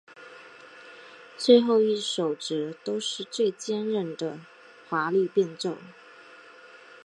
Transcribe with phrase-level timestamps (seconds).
[1.37, 4.39] 最后一首则都是最艰涩的
[4.89, 5.77] 华丽变奏。